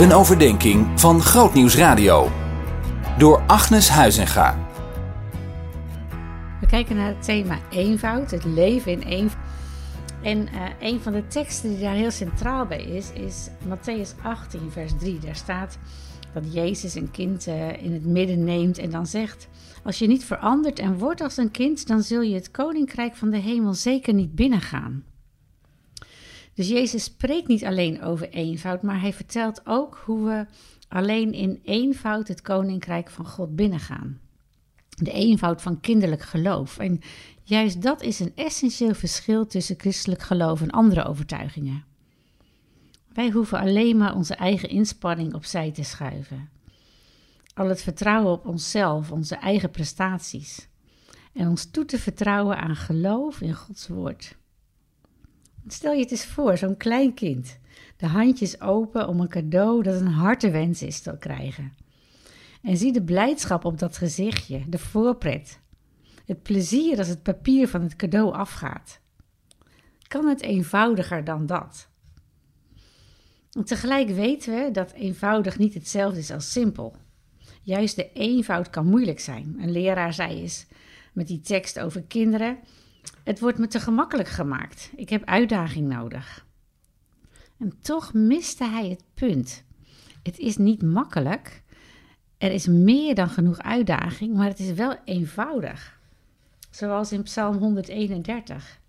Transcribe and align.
Een 0.00 0.12
overdenking 0.12 1.00
van 1.00 1.20
Grootnieuws 1.20 1.76
Radio. 1.76 2.28
Door 3.18 3.42
Agnes 3.46 3.88
Huizinga. 3.88 4.58
We 6.60 6.66
kijken 6.66 6.96
naar 6.96 7.08
het 7.08 7.22
thema 7.22 7.58
eenvoud, 7.70 8.30
het 8.30 8.44
leven 8.44 8.92
in 8.92 9.00
eenvoud. 9.00 9.44
En 10.22 10.38
uh, 10.38 10.62
een 10.80 11.00
van 11.00 11.12
de 11.12 11.26
teksten 11.26 11.70
die 11.70 11.78
daar 11.80 11.94
heel 11.94 12.10
centraal 12.10 12.66
bij 12.66 12.82
is, 12.82 13.12
is 13.12 13.48
Matthäus 13.68 14.22
18, 14.22 14.70
vers 14.70 14.92
3. 14.98 15.18
Daar 15.18 15.36
staat 15.36 15.78
dat 16.32 16.52
Jezus 16.52 16.94
een 16.94 17.10
kind 17.10 17.46
uh, 17.46 17.82
in 17.82 17.92
het 17.92 18.06
midden 18.06 18.44
neemt 18.44 18.78
en 18.78 18.90
dan 18.90 19.06
zegt: 19.06 19.48
Als 19.82 19.98
je 19.98 20.06
niet 20.06 20.24
verandert 20.24 20.78
en 20.78 20.98
wordt 20.98 21.20
als 21.20 21.36
een 21.36 21.50
kind, 21.50 21.86
dan 21.86 22.02
zul 22.02 22.20
je 22.20 22.34
het 22.34 22.50
koninkrijk 22.50 23.16
van 23.16 23.30
de 23.30 23.38
hemel 23.38 23.74
zeker 23.74 24.14
niet 24.14 24.34
binnengaan. 24.34 25.04
Dus 26.54 26.68
Jezus 26.68 27.04
spreekt 27.04 27.48
niet 27.48 27.64
alleen 27.64 28.02
over 28.02 28.28
eenvoud, 28.28 28.82
maar 28.82 29.00
hij 29.00 29.12
vertelt 29.12 29.66
ook 29.66 30.02
hoe 30.04 30.24
we 30.24 30.46
alleen 30.88 31.32
in 31.32 31.60
eenvoud 31.64 32.28
het 32.28 32.42
koninkrijk 32.42 33.10
van 33.10 33.26
God 33.26 33.56
binnengaan. 33.56 34.20
De 34.88 35.12
eenvoud 35.12 35.62
van 35.62 35.80
kinderlijk 35.80 36.22
geloof. 36.22 36.78
En 36.78 37.00
juist 37.42 37.82
dat 37.82 38.02
is 38.02 38.20
een 38.20 38.32
essentieel 38.34 38.94
verschil 38.94 39.46
tussen 39.46 39.78
christelijk 39.78 40.22
geloof 40.22 40.60
en 40.62 40.70
andere 40.70 41.04
overtuigingen. 41.04 41.84
Wij 43.12 43.30
hoeven 43.30 43.58
alleen 43.58 43.96
maar 43.96 44.14
onze 44.14 44.34
eigen 44.34 44.68
inspanning 44.68 45.34
opzij 45.34 45.72
te 45.72 45.82
schuiven. 45.82 46.48
Al 47.54 47.68
het 47.68 47.82
vertrouwen 47.82 48.32
op 48.32 48.46
onszelf, 48.46 49.10
onze 49.10 49.36
eigen 49.36 49.70
prestaties. 49.70 50.68
En 51.32 51.48
ons 51.48 51.70
toe 51.70 51.84
te 51.84 51.98
vertrouwen 51.98 52.58
aan 52.58 52.76
geloof 52.76 53.40
in 53.40 53.54
Gods 53.54 53.88
woord. 53.88 54.36
Stel 55.66 55.92
je 55.92 56.00
het 56.00 56.10
eens 56.10 56.26
voor, 56.26 56.56
zo'n 56.56 56.76
klein 56.76 57.14
kind. 57.14 57.58
De 57.96 58.06
handjes 58.06 58.60
open 58.60 59.08
om 59.08 59.20
een 59.20 59.28
cadeau 59.28 59.82
dat 59.82 60.00
een 60.00 60.06
hartewens 60.06 60.82
is 60.82 61.00
te 61.00 61.16
krijgen. 61.18 61.72
En 62.62 62.76
zie 62.76 62.92
de 62.92 63.02
blijdschap 63.02 63.64
op 63.64 63.78
dat 63.78 63.96
gezichtje, 63.96 64.62
de 64.68 64.78
voorpret. 64.78 65.60
Het 66.24 66.42
plezier 66.42 66.98
als 66.98 67.08
het 67.08 67.22
papier 67.22 67.68
van 67.68 67.82
het 67.82 67.96
cadeau 67.96 68.32
afgaat. 68.32 69.00
Kan 70.08 70.26
het 70.26 70.40
eenvoudiger 70.40 71.24
dan 71.24 71.46
dat? 71.46 71.88
Tegelijk 73.64 74.08
weten 74.08 74.54
we 74.54 74.70
dat 74.70 74.92
eenvoudig 74.92 75.58
niet 75.58 75.74
hetzelfde 75.74 76.18
is 76.18 76.30
als 76.30 76.52
simpel. 76.52 76.96
Juist 77.62 77.96
de 77.96 78.12
eenvoud 78.12 78.70
kan 78.70 78.86
moeilijk 78.86 79.20
zijn. 79.20 79.56
Een 79.58 79.70
leraar 79.70 80.14
zei 80.14 80.40
eens 80.40 80.66
met 81.12 81.26
die 81.26 81.40
tekst 81.40 81.78
over 81.78 82.02
kinderen: 82.02 82.58
Het 83.24 83.40
wordt 83.40 83.58
me 83.58 83.66
te 83.66 83.80
gemakkelijk 83.80 84.28
gemaakt. 84.28 84.90
Ik 84.96 85.08
heb 85.08 85.24
uitdaging 85.24 85.88
nodig. 85.88 86.46
En 87.58 87.80
toch 87.80 88.12
miste 88.12 88.64
hij 88.64 88.88
het 88.88 89.04
punt. 89.14 89.64
Het 90.22 90.38
is 90.38 90.56
niet 90.56 90.82
makkelijk. 90.82 91.62
Er 92.38 92.52
is 92.52 92.66
meer 92.66 93.14
dan 93.14 93.28
genoeg 93.28 93.58
uitdaging, 93.58 94.36
maar 94.36 94.48
het 94.48 94.58
is 94.58 94.72
wel 94.72 94.96
eenvoudig. 95.04 96.00
Zoals 96.70 97.12
in 97.12 97.22
Psalm 97.22 97.56
131. 97.56 98.80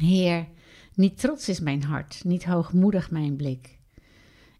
Heer, 0.00 0.46
niet 0.94 1.18
trots 1.18 1.48
is 1.48 1.60
mijn 1.60 1.82
hart, 1.82 2.24
niet 2.24 2.44
hoogmoedig 2.44 3.10
mijn 3.10 3.36
blik. 3.36 3.78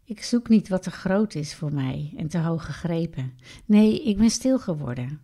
Ik 0.05 0.23
zoek 0.23 0.49
niet 0.49 0.69
wat 0.69 0.83
te 0.83 0.91
groot 0.91 1.35
is 1.35 1.55
voor 1.55 1.75
mij 1.75 2.13
en 2.17 2.29
te 2.29 2.39
hoog 2.39 2.65
gegrepen. 2.65 3.33
Nee, 3.65 4.03
ik 4.03 4.17
ben 4.17 4.31
stil 4.31 4.59
geworden. 4.59 5.21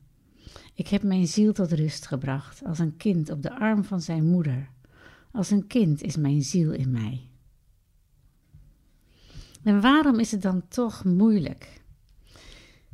Ik 0.78 0.88
heb 0.88 1.02
mijn 1.02 1.26
ziel 1.26 1.52
tot 1.52 1.72
rust 1.72 2.06
gebracht, 2.06 2.64
als 2.64 2.78
een 2.78 2.96
kind 2.96 3.30
op 3.30 3.42
de 3.42 3.58
arm 3.58 3.84
van 3.84 4.00
zijn 4.00 4.24
moeder. 4.24 4.70
Als 5.32 5.50
een 5.50 5.66
kind 5.66 6.02
is 6.02 6.16
mijn 6.16 6.42
ziel 6.42 6.72
in 6.72 6.90
mij. 6.90 7.30
En 9.62 9.80
waarom 9.80 10.18
is 10.18 10.30
het 10.30 10.42
dan 10.42 10.68
toch 10.68 11.04
moeilijk? 11.04 11.82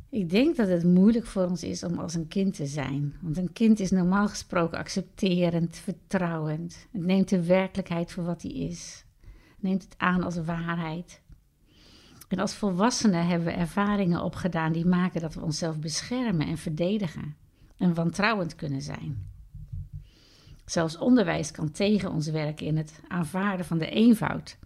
Ik 0.09 0.29
denk 0.29 0.55
dat 0.55 0.67
het 0.67 0.83
moeilijk 0.83 1.25
voor 1.25 1.45
ons 1.45 1.63
is 1.63 1.83
om 1.83 1.99
als 1.99 2.13
een 2.13 2.27
kind 2.27 2.53
te 2.55 2.65
zijn. 2.65 3.15
Want 3.21 3.37
een 3.37 3.53
kind 3.53 3.79
is 3.79 3.91
normaal 3.91 4.27
gesproken 4.27 4.77
accepterend, 4.77 5.75
vertrouwend. 5.75 6.87
Het 6.91 7.05
neemt 7.05 7.29
de 7.29 7.43
werkelijkheid 7.43 8.11
voor 8.11 8.23
wat 8.23 8.41
die 8.41 8.53
is. 8.53 9.05
Neemt 9.59 9.83
het 9.83 9.95
aan 9.97 10.23
als 10.23 10.37
waarheid. 10.37 11.21
En 12.27 12.39
als 12.39 12.55
volwassenen 12.55 13.27
hebben 13.27 13.47
we 13.47 13.53
ervaringen 13.53 14.23
opgedaan 14.23 14.71
die 14.71 14.85
maken 14.85 15.21
dat 15.21 15.33
we 15.33 15.41
onszelf 15.41 15.79
beschermen 15.79 16.47
en 16.47 16.57
verdedigen. 16.57 17.43
En 17.77 17.93
wantrouwend 17.93 18.55
kunnen 18.55 18.81
zijn. 18.81 19.27
Zelfs 20.65 20.97
onderwijs 20.97 21.51
kan 21.51 21.71
tegen 21.71 22.11
ons 22.11 22.27
werken 22.27 22.65
in 22.65 22.77
het 22.77 22.99
aanvaarden 23.07 23.65
van 23.65 23.77
de 23.77 23.89
eenvoud. 23.89 24.57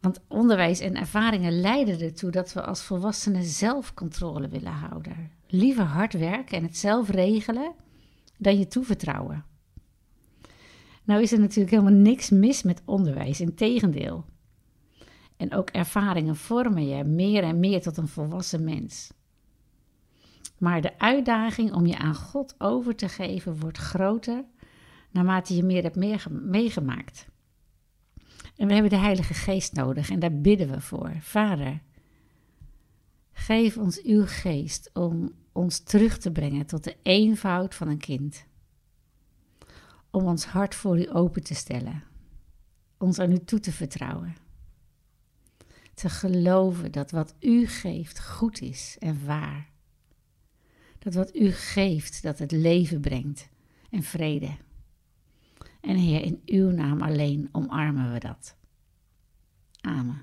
Want 0.00 0.20
onderwijs 0.28 0.80
en 0.80 0.96
ervaringen 0.96 1.60
leiden 1.60 2.00
ertoe 2.00 2.30
dat 2.30 2.52
we 2.52 2.62
als 2.62 2.82
volwassenen 2.82 3.44
zelf 3.44 3.94
controle 3.94 4.48
willen 4.48 4.72
houden. 4.72 5.30
Liever 5.46 5.84
hard 5.84 6.12
werken 6.12 6.56
en 6.56 6.62
het 6.62 6.76
zelf 6.76 7.08
regelen 7.08 7.72
dan 8.38 8.58
je 8.58 8.68
toevertrouwen. 8.68 9.44
Nou 11.04 11.22
is 11.22 11.32
er 11.32 11.40
natuurlijk 11.40 11.70
helemaal 11.70 12.00
niks 12.00 12.30
mis 12.30 12.62
met 12.62 12.82
onderwijs, 12.84 13.40
integendeel. 13.40 14.24
En 15.36 15.54
ook 15.54 15.70
ervaringen 15.70 16.36
vormen 16.36 16.88
je 16.88 17.04
meer 17.04 17.42
en 17.42 17.60
meer 17.60 17.82
tot 17.82 17.96
een 17.96 18.08
volwassen 18.08 18.64
mens. 18.64 19.12
Maar 20.60 20.80
de 20.80 20.98
uitdaging 20.98 21.72
om 21.72 21.86
je 21.86 21.98
aan 21.98 22.14
God 22.14 22.54
over 22.58 22.96
te 22.96 23.08
geven 23.08 23.58
wordt 23.58 23.78
groter 23.78 24.44
naarmate 25.10 25.56
je 25.56 25.62
meer 25.62 25.82
hebt 25.82 25.96
meegemaakt. 26.30 27.26
En 28.56 28.66
we 28.66 28.72
hebben 28.72 28.90
de 28.90 28.96
Heilige 28.96 29.34
Geest 29.34 29.72
nodig 29.72 30.10
en 30.10 30.18
daar 30.18 30.40
bidden 30.40 30.70
we 30.70 30.80
voor. 30.80 31.16
Vader, 31.20 31.82
geef 33.32 33.76
ons 33.76 34.02
uw 34.02 34.26
geest 34.26 34.90
om 34.92 35.32
ons 35.52 35.78
terug 35.78 36.18
te 36.18 36.32
brengen 36.32 36.66
tot 36.66 36.84
de 36.84 36.96
eenvoud 37.02 37.74
van 37.74 37.88
een 37.88 37.98
kind. 37.98 38.44
Om 40.10 40.24
ons 40.24 40.44
hart 40.44 40.74
voor 40.74 40.98
u 40.98 41.10
open 41.12 41.42
te 41.42 41.54
stellen. 41.54 42.02
Ons 42.98 43.18
aan 43.18 43.32
u 43.32 43.38
toe 43.38 43.60
te 43.60 43.72
vertrouwen. 43.72 44.36
Te 45.94 46.08
geloven 46.08 46.92
dat 46.92 47.10
wat 47.10 47.34
u 47.40 47.66
geeft 47.66 48.24
goed 48.24 48.60
is 48.60 48.96
en 48.98 49.26
waar. 49.26 49.69
Dat 51.00 51.14
wat 51.14 51.36
u 51.36 51.52
geeft, 51.52 52.22
dat 52.22 52.38
het 52.38 52.52
leven 52.52 53.00
brengt 53.00 53.48
en 53.90 54.02
vrede. 54.02 54.50
En 55.80 55.96
Heer, 55.96 56.22
in 56.22 56.42
uw 56.46 56.70
naam 56.70 57.02
alleen 57.02 57.48
omarmen 57.52 58.12
we 58.12 58.18
dat. 58.18 58.56
Amen. 59.80 60.22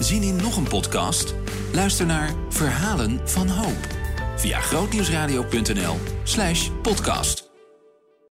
Zien 0.00 0.22
in 0.22 0.36
nog 0.36 0.56
een 0.56 0.68
podcast? 0.68 1.34
Luister 1.72 2.06
naar 2.06 2.34
Verhalen 2.48 3.28
van 3.28 3.48
Hoop 3.48 3.88
via 4.36 4.60
grootnieuwsradio.nl/podcast. 4.60 7.53